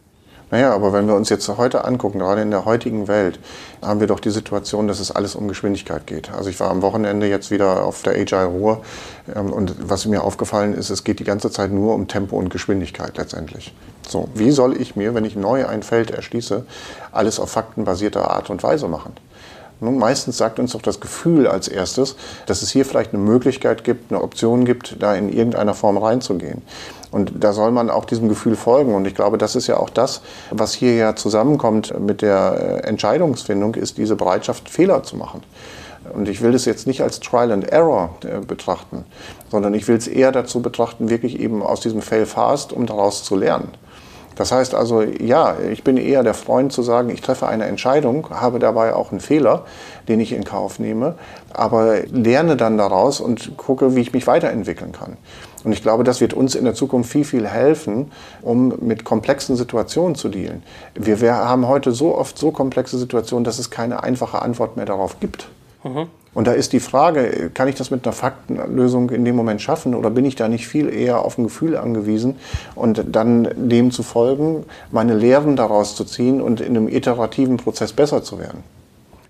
[0.50, 3.38] Naja, aber wenn wir uns jetzt heute angucken, gerade in der heutigen Welt,
[3.82, 6.30] haben wir doch die Situation, dass es alles um Geschwindigkeit geht.
[6.32, 8.82] Also ich war am Wochenende jetzt wieder auf der Agile Ruhr
[9.34, 12.48] ähm, und was mir aufgefallen ist, es geht die ganze Zeit nur um Tempo und
[12.48, 13.74] Geschwindigkeit letztendlich.
[14.08, 16.64] So, wie soll ich mir, wenn ich neu ein Feld erschließe,
[17.12, 19.12] alles auf faktenbasierter Art und Weise machen?
[19.80, 23.84] Nun, meistens sagt uns doch das Gefühl als erstes, dass es hier vielleicht eine Möglichkeit
[23.84, 26.62] gibt, eine Option gibt, da in irgendeiner Form reinzugehen.
[27.10, 28.94] Und da soll man auch diesem Gefühl folgen.
[28.94, 32.86] Und ich glaube, das ist ja auch das, was hier ja zusammenkommt mit der äh,
[32.86, 35.42] Entscheidungsfindung, ist diese Bereitschaft, Fehler zu machen.
[36.14, 39.04] Und ich will das jetzt nicht als Trial and Error äh, betrachten,
[39.50, 43.24] sondern ich will es eher dazu betrachten, wirklich eben aus diesem Fail fast, um daraus
[43.24, 43.72] zu lernen.
[44.38, 48.28] Das heißt also, ja, ich bin eher der Freund zu sagen, ich treffe eine Entscheidung,
[48.30, 49.64] habe dabei auch einen Fehler,
[50.06, 51.16] den ich in Kauf nehme,
[51.52, 55.16] aber lerne dann daraus und gucke, wie ich mich weiterentwickeln kann.
[55.64, 58.10] Und ich glaube, das wird uns in der Zukunft viel, viel helfen,
[58.42, 60.62] um mit komplexen Situationen zu dealen.
[60.94, 64.86] Wir, wir haben heute so oft so komplexe Situationen, dass es keine einfache Antwort mehr
[64.86, 65.48] darauf gibt.
[65.84, 66.06] Mhm.
[66.34, 69.94] Und da ist die Frage, kann ich das mit einer Faktenlösung in dem Moment schaffen
[69.94, 72.36] oder bin ich da nicht viel eher auf ein Gefühl angewiesen
[72.74, 77.92] und dann dem zu folgen, meine Lehren daraus zu ziehen und in einem iterativen Prozess
[77.92, 78.62] besser zu werden?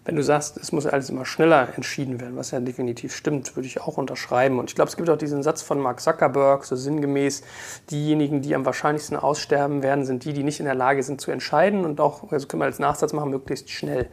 [0.08, 3.66] Wenn du sagst, es muss alles immer schneller entschieden werden, was ja definitiv stimmt, würde
[3.66, 4.58] ich auch unterschreiben.
[4.58, 7.42] Und ich glaube, es gibt auch diesen Satz von Mark Zuckerberg, so sinngemäß,
[7.90, 11.30] diejenigen, die am wahrscheinlichsten aussterben werden, sind die, die nicht in der Lage sind zu
[11.30, 14.08] entscheiden und auch, also können wir als Nachsatz machen, möglichst schnell.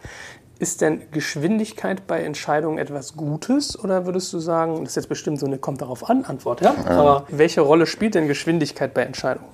[0.60, 5.39] Ist denn Geschwindigkeit bei Entscheidungen etwas Gutes oder würdest du sagen, das ist jetzt bestimmt
[5.39, 6.75] so eine kommt darauf an Antwort, ja?
[6.75, 6.91] ja.
[6.91, 9.47] Aber welche Rolle spielt denn Geschwindigkeit bei Entscheidungen?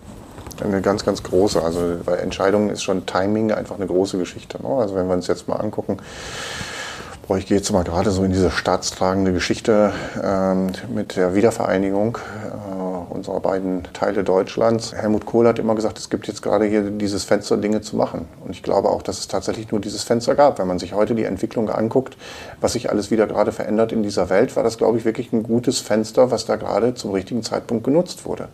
[0.63, 1.61] Eine ganz, ganz große.
[1.61, 4.61] Also bei Entscheidungen ist schon Timing einfach eine große Geschichte.
[4.61, 4.69] Ne?
[4.69, 5.97] Also wenn wir uns jetzt mal angucken,
[7.27, 12.17] boah, ich gehe jetzt mal gerade so in diese staatstragende Geschichte ähm, mit der Wiedervereinigung.
[13.11, 14.93] Unserer beiden Teile Deutschlands.
[14.93, 18.25] Helmut Kohl hat immer gesagt, es gibt jetzt gerade hier dieses Fenster, Dinge zu machen.
[18.43, 20.59] Und ich glaube auch, dass es tatsächlich nur dieses Fenster gab.
[20.59, 22.15] Wenn man sich heute die Entwicklung anguckt,
[22.61, 25.43] was sich alles wieder gerade verändert in dieser Welt, war das, glaube ich, wirklich ein
[25.43, 28.47] gutes Fenster, was da gerade zum richtigen Zeitpunkt genutzt wurde.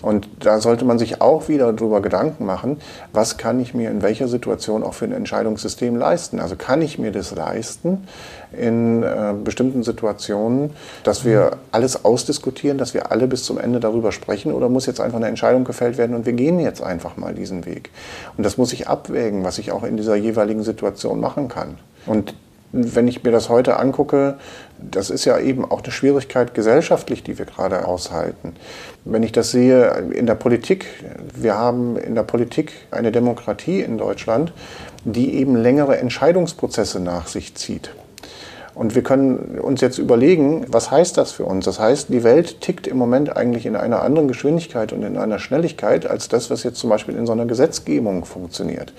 [0.00, 2.80] Und da sollte man sich auch wieder darüber Gedanken machen,
[3.12, 6.40] was kann ich mir in welcher Situation auch für ein Entscheidungssystem leisten.
[6.40, 8.08] Also kann ich mir das leisten,
[8.52, 10.70] in äh, bestimmten Situationen,
[11.04, 15.00] dass wir alles ausdiskutieren, dass wir alle bis zum Ende darüber sprechen oder muss jetzt
[15.00, 17.90] einfach eine Entscheidung gefällt werden und wir gehen jetzt einfach mal diesen Weg.
[18.36, 21.78] Und das muss ich abwägen, was ich auch in dieser jeweiligen Situation machen kann.
[22.06, 22.34] Und
[22.72, 24.36] wenn ich mir das heute angucke,
[24.78, 28.54] das ist ja eben auch eine Schwierigkeit gesellschaftlich, die wir gerade aushalten.
[29.04, 30.86] Wenn ich das sehe in der Politik,
[31.34, 34.52] wir haben in der Politik eine Demokratie in Deutschland,
[35.04, 37.90] die eben längere Entscheidungsprozesse nach sich zieht.
[38.78, 41.64] Und wir können uns jetzt überlegen, was heißt das für uns?
[41.64, 45.40] Das heißt, die Welt tickt im Moment eigentlich in einer anderen Geschwindigkeit und in einer
[45.40, 48.92] Schnelligkeit als das, was jetzt zum Beispiel in so einer Gesetzgebung funktioniert.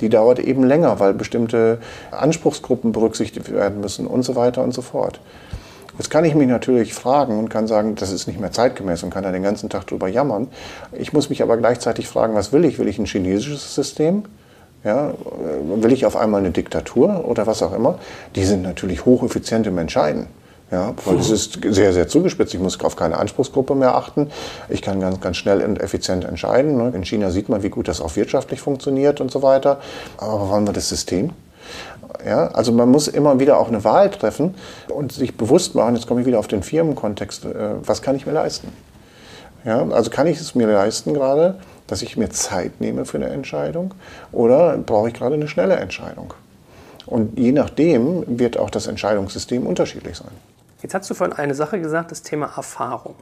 [0.00, 1.78] Die dauert eben länger, weil bestimmte
[2.12, 5.18] Anspruchsgruppen berücksichtigt werden müssen und so weiter und so fort.
[5.98, 9.10] Jetzt kann ich mich natürlich fragen und kann sagen, das ist nicht mehr zeitgemäß und
[9.10, 10.46] kann da den ganzen Tag drüber jammern.
[10.92, 12.78] Ich muss mich aber gleichzeitig fragen, was will ich?
[12.78, 14.26] Will ich ein chinesisches System?
[14.84, 15.14] Ja,
[15.64, 17.98] will ich auf einmal eine Diktatur oder was auch immer?
[18.36, 20.26] Die sind natürlich hocheffizient im Entscheiden.
[20.70, 22.52] Ja, weil es ist sehr, sehr zugespitzt.
[22.54, 24.30] Ich muss auf keine Anspruchsgruppe mehr achten.
[24.68, 26.76] Ich kann ganz, ganz schnell und effizient entscheiden.
[26.76, 26.92] Ne?
[26.94, 29.78] In China sieht man, wie gut das auch wirtschaftlich funktioniert und so weiter.
[30.16, 31.30] Aber wollen wir das System?
[32.26, 34.54] Ja, also man muss immer wieder auch eine Wahl treffen
[34.88, 38.24] und sich bewusst machen, jetzt komme ich wieder auf den Firmenkontext, äh, was kann ich
[38.24, 38.68] mir leisten?
[39.64, 43.28] Ja, also kann ich es mir leisten gerade, dass ich mir Zeit nehme für eine
[43.28, 43.94] Entscheidung
[44.32, 46.34] oder brauche ich gerade eine schnelle Entscheidung?
[47.06, 50.30] Und je nachdem wird auch das Entscheidungssystem unterschiedlich sein.
[50.82, 53.14] Jetzt hast du vorhin eine Sache gesagt, das Thema Erfahrung.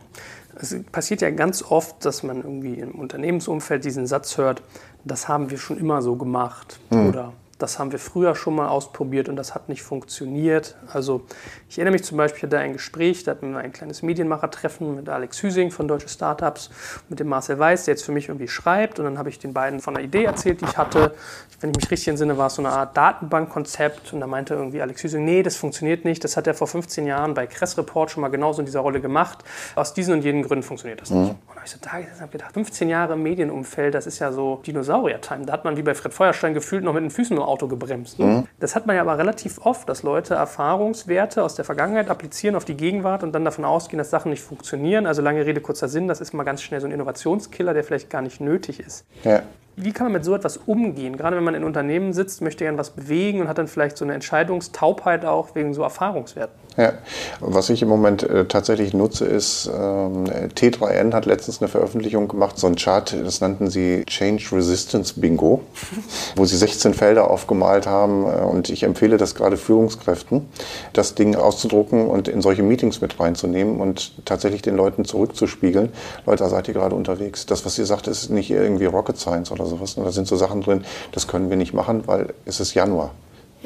[0.61, 4.63] Es passiert ja ganz oft, dass man irgendwie im Unternehmensumfeld diesen Satz hört,
[5.05, 7.09] das haben wir schon immer so gemacht hm.
[7.09, 10.77] oder das haben wir früher schon mal ausprobiert und das hat nicht funktioniert.
[10.93, 11.23] Also
[11.69, 15.09] ich erinnere mich zum Beispiel, hatte ein Gespräch, da hatten wir ein kleines Medienmachertreffen mit
[15.09, 16.71] Alex Hüsing von Deutsche Startups,
[17.09, 18.99] mit dem Marcel Weiß, der jetzt für mich irgendwie schreibt.
[18.99, 21.15] Und dann habe ich den beiden von einer Idee erzählt, die ich hatte.
[21.61, 24.13] Wenn ich mich richtig entsinne, war es so eine Art Datenbankkonzept.
[24.13, 26.25] Und da meinte irgendwie Alex Hüsing, nee, das funktioniert nicht.
[26.25, 29.01] Das hat er vor 15 Jahren bei Kress Report schon mal genauso in dieser Rolle
[29.01, 29.45] gemacht.
[29.77, 31.33] Aus diesen und jenen Gründen funktioniert das nicht.
[31.33, 31.39] Mhm.
[31.52, 34.61] Da habe ich so da habe gedacht, 15 Jahre im Medienumfeld, das ist ja so
[34.67, 35.47] Dinosaurier-Time.
[35.47, 38.19] Da hat man wie bei Fred Feuerstein gefühlt noch mit den Füßen im Auto gebremst.
[38.19, 38.27] Ne?
[38.27, 38.49] Mhm.
[38.59, 42.65] Das hat man ja aber relativ oft, dass Leute Erfahrungswerte aus der Vergangenheit applizieren auf
[42.65, 45.07] die Gegenwart und dann davon ausgehen, dass Sachen nicht funktionieren.
[45.07, 48.11] Also lange Rede, kurzer Sinn, das ist mal ganz schnell so ein Innovationskiller, der vielleicht
[48.11, 49.05] gar nicht nötig ist.
[49.23, 49.43] Ja.
[49.77, 51.17] Wie kann man mit so etwas umgehen?
[51.17, 54.05] Gerade wenn man in Unternehmen sitzt, möchte gerne was bewegen und hat dann vielleicht so
[54.05, 56.63] eine Entscheidungstaubheit auch wegen so Erfahrungswerten.
[56.77, 56.95] Ja,
[57.41, 62.59] was ich im Moment äh, tatsächlich nutze, ist, ähm, T3N hat letztens eine Veröffentlichung gemacht,
[62.59, 65.61] so ein Chart, das nannten sie Change Resistance Bingo,
[66.37, 70.49] wo sie 16 Felder aufgemalt haben äh, und ich empfehle das gerade Führungskräften,
[70.95, 75.91] das Ding auszudrucken und in solche Meetings mit reinzunehmen und tatsächlich den Leuten zurückzuspiegeln.
[76.25, 77.45] Leute, da seid ihr gerade unterwegs.
[77.45, 79.95] Das, was ihr sagt, ist nicht irgendwie Rocket Science oder sowas.
[79.95, 83.13] Da sind so Sachen drin, das können wir nicht machen, weil es ist Januar.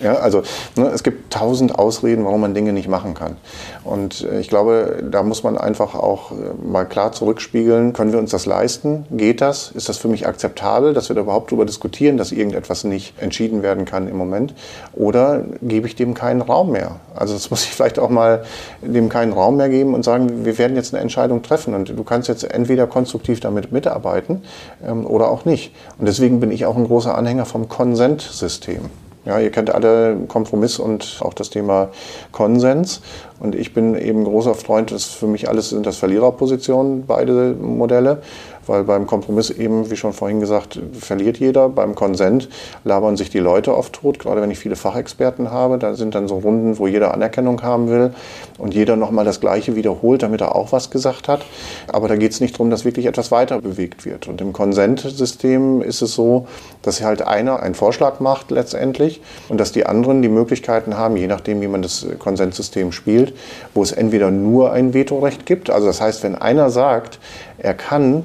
[0.02, 0.42] Ja, also
[0.76, 3.37] ne, es gibt tausend Ausreden, warum man Dinge nicht machen kann.
[3.82, 8.18] Und äh, ich glaube, da muss man einfach auch äh, mal klar zurückspiegeln, können wir
[8.18, 9.06] uns das leisten?
[9.11, 9.70] Geht das?
[9.70, 13.62] Ist das für mich akzeptabel, dass wir da überhaupt darüber diskutieren, dass irgendetwas nicht entschieden
[13.62, 14.54] werden kann im Moment?
[14.92, 16.96] Oder gebe ich dem keinen Raum mehr?
[17.14, 18.44] Also das muss ich vielleicht auch mal
[18.82, 22.04] dem keinen Raum mehr geben und sagen, wir werden jetzt eine Entscheidung treffen und du
[22.04, 24.42] kannst jetzt entweder konstruktiv damit mitarbeiten
[24.87, 25.72] ähm, oder auch nicht.
[25.98, 28.90] Und deswegen bin ich auch ein großer Anhänger vom Konsentsystem.
[29.26, 31.88] Ja, ihr kennt alle Kompromiss und auch das Thema
[32.30, 33.02] Konsens.
[33.38, 38.22] Und ich bin eben großer Freund, das für mich alles sind das Verliererpositionen, beide Modelle
[38.66, 41.68] weil beim Kompromiss eben, wie schon vorhin gesagt, verliert jeder.
[41.68, 42.49] Beim Konsent
[42.85, 45.79] labern sich die Leute oft tot, gerade wenn ich viele Fachexperten habe.
[45.79, 48.12] Da sind dann so Runden, wo jeder Anerkennung haben will
[48.59, 51.44] und jeder nochmal das Gleiche wiederholt, damit er auch was gesagt hat.
[51.88, 54.29] Aber da geht es nicht darum, dass wirklich etwas weiter bewegt wird.
[54.29, 56.46] Und im Konsentsystem ist es so,
[56.83, 61.27] dass halt einer einen Vorschlag macht letztendlich und dass die anderen die Möglichkeiten haben, je
[61.27, 63.25] nachdem, wie man das Konsenssystem spielt,
[63.74, 65.70] wo es entweder nur ein Vetorecht gibt.
[65.70, 67.18] Also das heißt, wenn einer sagt,
[67.58, 68.24] er kann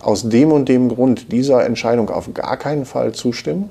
[0.00, 3.70] aus dem und dem Grund dieser Entscheidung auf gar keinen Fall zustimmen.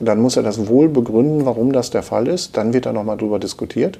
[0.00, 2.56] Dann muss er das wohl begründen, warum das der Fall ist.
[2.56, 3.98] Dann wird da nochmal drüber diskutiert.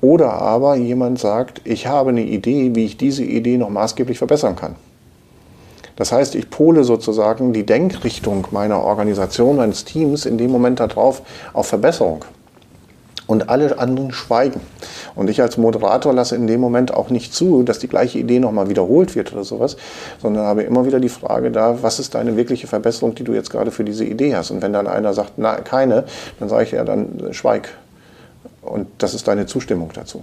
[0.00, 4.54] Oder aber jemand sagt, ich habe eine Idee, wie ich diese Idee noch maßgeblich verbessern
[4.54, 4.76] kann.
[5.96, 11.22] Das heißt, ich pole sozusagen die Denkrichtung meiner Organisation, meines Teams in dem Moment darauf
[11.52, 12.24] auf Verbesserung
[13.26, 14.60] und alle anderen schweigen.
[15.18, 18.38] Und ich als Moderator lasse in dem Moment auch nicht zu, dass die gleiche Idee
[18.38, 19.76] nochmal wiederholt wird oder sowas,
[20.22, 23.50] sondern habe immer wieder die Frage da, was ist deine wirkliche Verbesserung, die du jetzt
[23.50, 24.52] gerade für diese Idee hast?
[24.52, 26.04] Und wenn dann einer sagt, na, keine,
[26.38, 27.68] dann sage ich ja, dann schweig.
[28.62, 30.22] Und das ist deine Zustimmung dazu.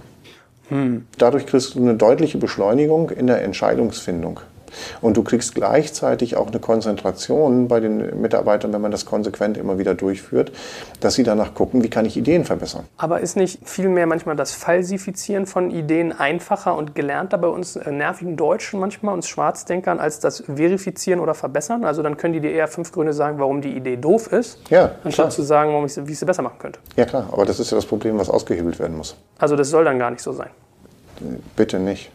[0.70, 1.04] Hm.
[1.18, 4.40] Dadurch kriegst du eine deutliche Beschleunigung in der Entscheidungsfindung.
[5.00, 9.78] Und du kriegst gleichzeitig auch eine Konzentration bei den Mitarbeitern, wenn man das konsequent immer
[9.78, 10.52] wieder durchführt,
[11.00, 12.84] dass sie danach gucken, wie kann ich Ideen verbessern.
[12.96, 17.90] Aber ist nicht vielmehr manchmal das Falsifizieren von Ideen einfacher und gelernter bei uns äh,
[17.90, 21.84] nervigen Deutschen manchmal, uns Schwarzdenkern, als das Verifizieren oder Verbessern?
[21.84, 24.92] Also dann können die dir eher fünf Gründe sagen, warum die Idee doof ist, ja,
[25.04, 25.30] anstatt klar.
[25.30, 26.78] zu sagen, warum ich, wie ich sie besser machen könnte.
[26.96, 29.16] Ja klar, aber das ist ja das Problem, was ausgehebelt werden muss.
[29.38, 30.50] Also das soll dann gar nicht so sein.
[31.56, 32.10] Bitte nicht.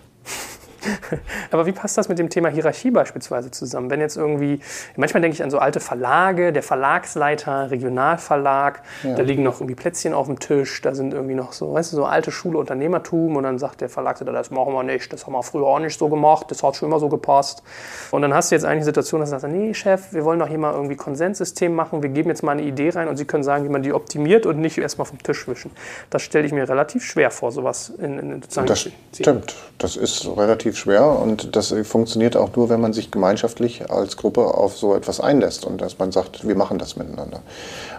[1.51, 3.89] Aber wie passt das mit dem Thema Hierarchie beispielsweise zusammen?
[3.89, 4.59] Wenn jetzt irgendwie,
[4.95, 9.15] manchmal denke ich an so alte Verlage, der Verlagsleiter, Regionalverlag, ja.
[9.15, 11.97] da liegen noch irgendwie Plätzchen auf dem Tisch, da sind irgendwie noch so, weißt du,
[11.97, 15.33] so alte Schule Unternehmertum und dann sagt der Verlagsleiter, das machen wir nicht, das haben
[15.33, 17.63] wir früher auch nicht so gemacht, das hat schon immer so gepasst.
[18.11, 20.39] Und dann hast du jetzt eigentlich eine Situation, dass du sagst, nee, Chef, wir wollen
[20.39, 23.25] doch hier mal irgendwie Konsenssystem machen, wir geben jetzt mal eine Idee rein und Sie
[23.25, 25.71] können sagen, wie man die optimiert und nicht erstmal vom Tisch wischen.
[26.09, 28.67] Das stelle ich mir relativ schwer vor, sowas in, in sozusagen.
[28.67, 33.11] Das stimmt, das ist relativ relativ schwer und das funktioniert auch nur, wenn man sich
[33.11, 37.41] gemeinschaftlich als Gruppe auf so etwas einlässt und dass man sagt, wir machen das miteinander.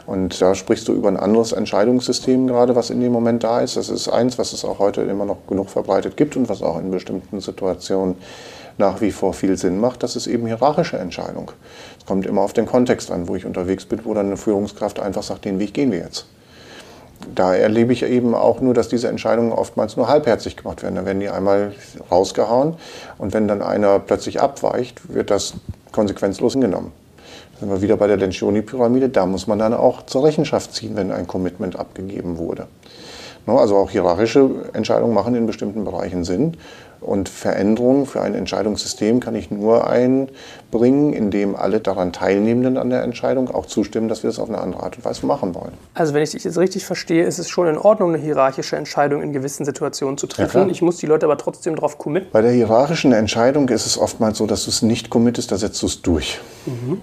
[0.06, 3.76] Und da sprichst du über ein anderes Entscheidungssystem gerade, was in dem Moment da ist.
[3.76, 6.78] Das ist eins, was es auch heute immer noch genug verbreitet gibt und was auch
[6.78, 8.16] in bestimmten Situationen
[8.78, 11.52] nach wie vor viel Sinn macht, das ist eben hierarchische Entscheidung.
[11.98, 14.98] Es kommt immer auf den Kontext an, wo ich unterwegs bin, wo dann eine Führungskraft
[14.98, 16.26] einfach sagt, den Weg gehen wir jetzt
[17.35, 20.96] da erlebe ich eben auch nur, dass diese Entscheidungen oftmals nur halbherzig gemacht werden.
[20.96, 21.72] Da werden die einmal
[22.11, 22.74] rausgehauen
[23.18, 25.54] und wenn dann einer plötzlich abweicht, wird das
[25.92, 26.92] konsequenzlos hingenommen.
[27.54, 29.08] Da sind wir wieder bei der Lencioni-Pyramide.
[29.08, 32.66] Da muss man dann auch zur Rechenschaft ziehen, wenn ein Commitment abgegeben wurde.
[33.46, 36.56] Also auch hierarchische Entscheidungen machen in bestimmten Bereichen Sinn.
[37.02, 43.02] Und Veränderungen für ein Entscheidungssystem kann ich nur einbringen, indem alle daran Teilnehmenden an der
[43.02, 45.72] Entscheidung auch zustimmen, dass wir das auf eine andere Art und Weise machen wollen.
[45.94, 49.22] Also wenn ich dich jetzt richtig verstehe, ist es schon in Ordnung, eine hierarchische Entscheidung
[49.22, 50.62] in gewissen Situationen zu treffen.
[50.62, 52.28] Ja, ich muss die Leute aber trotzdem darauf committen.
[52.32, 55.82] Bei der hierarchischen Entscheidung ist es oftmals so, dass du es nicht committest, da setzt
[55.82, 56.40] du es durch.
[56.66, 57.00] Mhm.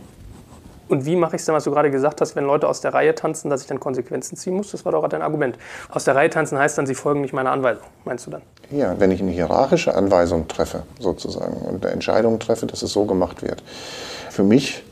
[0.89, 2.93] Und wie mache ich es dann, was du gerade gesagt hast, wenn Leute aus der
[2.93, 4.71] Reihe tanzen, dass ich dann Konsequenzen ziehen muss?
[4.71, 5.57] Das war doch gerade dein Argument.
[5.89, 8.41] Aus der Reihe tanzen heißt dann, sie folgen nicht meiner Anweisung, meinst du dann?
[8.71, 13.05] Ja, wenn ich eine hierarchische Anweisung treffe, sozusagen, und eine Entscheidung treffe, dass es so
[13.05, 13.63] gemacht wird.
[14.31, 14.83] Für mich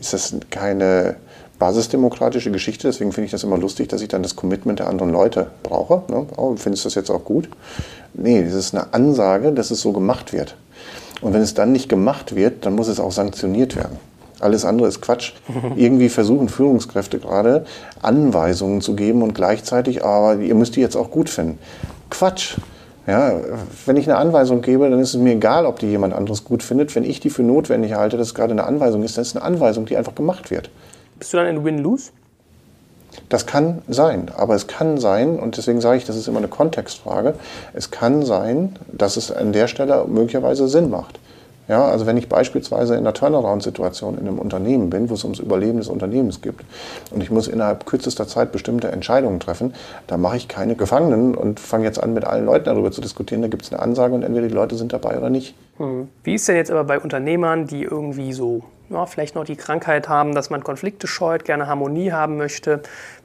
[0.00, 1.16] ist das keine
[1.60, 5.12] basisdemokratische Geschichte, deswegen finde ich das immer lustig, dass ich dann das Commitment der anderen
[5.12, 6.02] Leute brauche.
[6.12, 6.26] Ne?
[6.36, 7.48] Oh, findest du das jetzt auch gut?
[8.14, 10.56] Nee, das ist eine Ansage, dass es so gemacht wird.
[11.20, 13.98] Und wenn es dann nicht gemacht wird, dann muss es auch sanktioniert werden.
[14.40, 15.32] Alles andere ist Quatsch.
[15.76, 17.64] Irgendwie versuchen Führungskräfte gerade
[18.02, 21.58] Anweisungen zu geben und gleichzeitig, aber ihr müsst die jetzt auch gut finden.
[22.10, 22.56] Quatsch.
[23.06, 23.34] Ja,
[23.84, 26.64] wenn ich eine Anweisung gebe, dann ist es mir egal, ob die jemand anderes gut
[26.64, 26.94] findet.
[26.96, 29.36] Wenn ich die für notwendig halte, dass es gerade eine Anweisung ist, dann ist es
[29.36, 30.70] eine Anweisung, die einfach gemacht wird.
[31.20, 32.10] Bist du dann in Win-Lose?
[33.28, 36.48] Das kann sein, aber es kann sein, und deswegen sage ich, das ist immer eine
[36.48, 37.34] Kontextfrage,
[37.72, 41.18] es kann sein, dass es an der Stelle möglicherweise Sinn macht.
[41.68, 45.40] Ja, also wenn ich beispielsweise in einer Turnaround-Situation in einem Unternehmen bin, wo es ums
[45.40, 46.54] Überleben des Unternehmens geht
[47.10, 49.74] und ich muss innerhalb kürzester Zeit bestimmte Entscheidungen treffen,
[50.06, 53.42] da mache ich keine Gefangenen und fange jetzt an, mit allen Leuten darüber zu diskutieren.
[53.42, 55.54] Da gibt es eine Ansage und entweder die Leute sind dabei oder nicht.
[55.78, 56.08] Hm.
[56.22, 60.08] Wie ist denn jetzt aber bei Unternehmern, die irgendwie so ja, vielleicht noch die Krankheit
[60.08, 62.82] haben, dass man Konflikte scheut, gerne Harmonie haben möchte,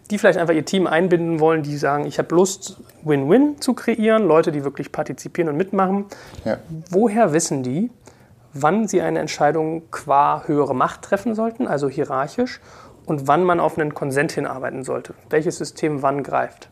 [0.10, 4.28] die vielleicht einfach ihr Team einbinden wollen, die sagen, ich habe Lust, Win-Win zu kreieren,
[4.28, 6.06] Leute, die wirklich partizipieren und mitmachen.
[6.44, 6.58] Ja.
[6.90, 7.90] Woher wissen die,
[8.54, 12.60] wann sie eine Entscheidung qua höhere Macht treffen sollten, also hierarchisch,
[13.06, 15.14] und wann man auf einen Konsent hinarbeiten sollte?
[15.30, 16.70] Welches System wann greift?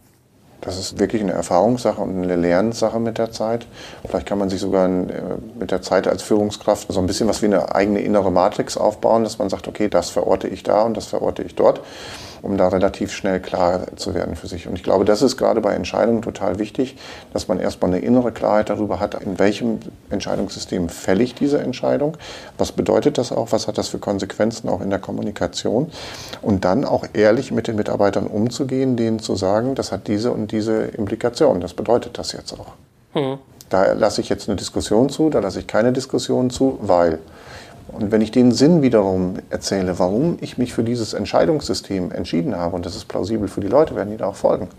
[0.62, 3.66] Das ist wirklich eine Erfahrungssache und eine Lernsache mit der Zeit.
[4.06, 5.12] Vielleicht kann man sich sogar äh,
[5.58, 9.24] mit der Zeit als Führungskraft so ein bisschen was wie eine eigene innere Matrix aufbauen,
[9.24, 11.82] dass man sagt, okay, das verorte ich da und das verorte ich dort
[12.42, 14.68] um da relativ schnell klar zu werden für sich.
[14.68, 16.98] Und ich glaube, das ist gerade bei Entscheidungen total wichtig,
[17.34, 22.18] dass man erstmal eine innere Klarheit darüber hat, in welchem Entscheidungssystem fälle ich diese Entscheidung,
[22.58, 25.92] was bedeutet das auch, was hat das für Konsequenzen auch in der Kommunikation
[26.42, 30.52] und dann auch ehrlich mit den Mitarbeitern umzugehen, denen zu sagen, das hat diese und
[30.52, 32.74] diese Implikation, das bedeutet das jetzt auch.
[33.14, 33.38] Hm.
[33.70, 37.20] Da lasse ich jetzt eine Diskussion zu, da lasse ich keine Diskussion zu, weil.
[38.00, 42.76] Und wenn ich den Sinn wiederum erzähle, warum ich mich für dieses Entscheidungssystem entschieden habe,
[42.76, 44.70] und das ist plausibel für die Leute, werden die da auch folgen.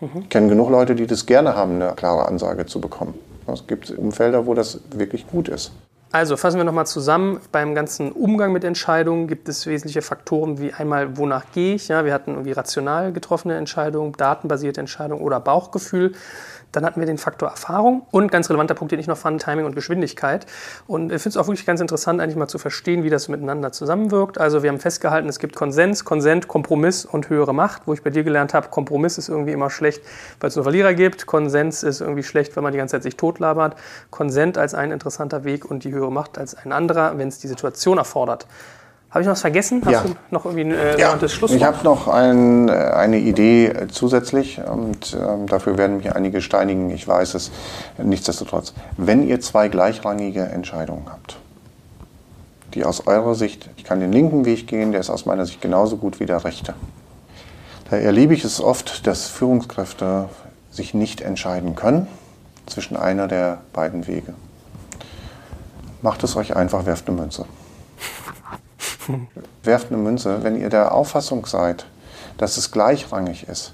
[0.00, 0.22] Mhm.
[0.22, 3.14] Ich kenne genug Leute, die das gerne haben, eine klare Ansage zu bekommen.
[3.50, 5.72] Es gibt Umfelder, wo das wirklich gut ist.
[6.12, 7.40] Also fassen wir nochmal zusammen.
[7.52, 11.88] Beim ganzen Umgang mit Entscheidungen gibt es wesentliche Faktoren wie einmal, wonach gehe ich.
[11.88, 16.12] Ja, wir hatten irgendwie rational getroffene Entscheidungen, datenbasierte Entscheidungen oder Bauchgefühl.
[16.76, 19.64] Dann hatten wir den Faktor Erfahrung und ganz relevanter Punkt, den ich noch fand, Timing
[19.64, 20.44] und Geschwindigkeit.
[20.86, 23.72] Und ich finde es auch wirklich ganz interessant, eigentlich mal zu verstehen, wie das miteinander
[23.72, 24.38] zusammenwirkt.
[24.38, 28.10] Also wir haben festgehalten, es gibt Konsens, Konsent, Kompromiss und höhere Macht, wo ich bei
[28.10, 30.02] dir gelernt habe, Kompromiss ist irgendwie immer schlecht,
[30.38, 31.24] weil es nur Verlierer gibt.
[31.24, 33.76] Konsens ist irgendwie schlecht, wenn man die ganze Zeit sich totlabert.
[34.10, 37.48] Konsent als ein interessanter Weg und die höhere Macht als ein anderer, wenn es die
[37.48, 38.46] Situation erfordert.
[39.16, 39.80] Habe ich noch was vergessen?
[39.82, 40.02] Hast ja.
[40.02, 41.16] du noch irgendwie ein äh, ja.
[41.26, 41.52] Schlusswort?
[41.52, 46.42] Ich habe noch ein, äh, eine Idee äh, zusätzlich und ähm, dafür werden mich einige
[46.42, 47.50] steinigen, ich weiß es.
[47.96, 51.38] Nichtsdestotrotz, wenn ihr zwei gleichrangige Entscheidungen habt,
[52.74, 55.62] die aus eurer Sicht, ich kann den linken Weg gehen, der ist aus meiner Sicht
[55.62, 56.74] genauso gut wie der rechte.
[57.88, 60.28] Da erlebe ich es oft, dass Führungskräfte
[60.70, 62.06] sich nicht entscheiden können
[62.66, 64.34] zwischen einer der beiden Wege.
[66.02, 67.46] Macht es euch einfach, werft eine Münze.
[69.62, 71.86] Werft eine Münze, wenn ihr der Auffassung seid,
[72.38, 73.72] dass es gleichrangig ist.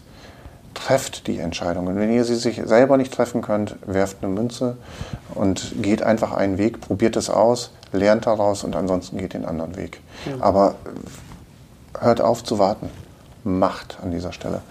[0.74, 1.86] Trefft die Entscheidung.
[1.86, 4.76] Und wenn ihr sie sich selber nicht treffen könnt, werft eine Münze
[5.34, 9.76] und geht einfach einen Weg, probiert es aus, lernt daraus und ansonsten geht den anderen
[9.76, 10.00] Weg.
[10.24, 10.44] Ja.
[10.44, 10.74] Aber
[11.98, 12.88] hört auf zu warten.
[13.44, 14.62] Macht an dieser Stelle.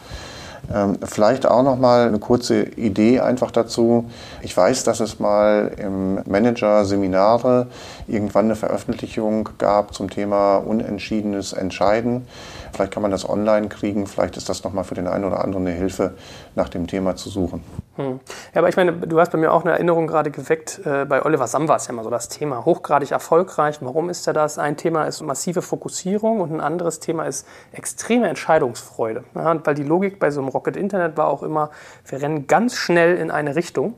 [0.74, 4.10] Ähm, vielleicht auch noch mal eine kurze Idee einfach dazu.
[4.42, 7.68] Ich weiß, dass es mal im Manager-Seminare
[8.08, 12.28] irgendwann eine Veröffentlichung gab zum Thema unentschiedenes Entscheiden.
[12.74, 14.08] Vielleicht kann man das online kriegen.
[14.08, 16.14] Vielleicht ist das noch mal für den einen oder anderen eine Hilfe,
[16.56, 17.64] nach dem Thema zu suchen.
[17.98, 18.22] Hm.
[18.54, 20.80] Ja, aber ich meine, du hast bei mir auch eine Erinnerung gerade geweckt.
[20.86, 22.64] Äh, bei Oliver Sam war es ja mal so das Thema.
[22.64, 23.80] Hochgradig erfolgreich.
[23.82, 24.58] Warum ist er das?
[24.58, 29.26] Ein Thema ist massive Fokussierung und ein anderes Thema ist extreme Entscheidungsfreude.
[29.36, 31.70] Ja, weil die Logik bei so einem Rocket Internet war auch immer,
[32.06, 33.96] wir rennen ganz schnell in eine Richtung.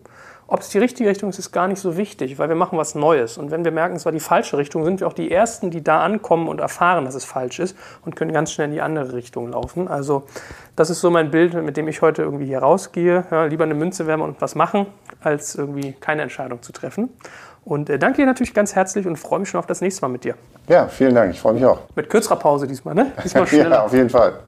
[0.47, 2.95] Ob es die richtige Richtung ist, ist gar nicht so wichtig, weil wir machen was
[2.95, 3.37] Neues.
[3.37, 5.83] Und wenn wir merken, es war die falsche Richtung, sind wir auch die Ersten, die
[5.83, 9.13] da ankommen und erfahren, dass es falsch ist und können ganz schnell in die andere
[9.13, 9.87] Richtung laufen.
[9.87, 10.23] Also
[10.75, 13.25] das ist so mein Bild, mit dem ich heute irgendwie hier rausgehe.
[13.31, 14.87] Ja, lieber eine Münze wärmen und was machen,
[15.21, 17.09] als irgendwie keine Entscheidung zu treffen.
[17.65, 20.09] Und äh, danke dir natürlich ganz herzlich und freue mich schon auf das nächste Mal
[20.09, 20.35] mit dir.
[20.67, 21.33] Ja, vielen Dank.
[21.33, 21.79] Ich freue mich auch.
[21.95, 23.11] Mit kürzerer Pause diesmal, ne?
[23.23, 23.75] Diesmal schneller.
[23.77, 24.43] ja, auf jeden Fall.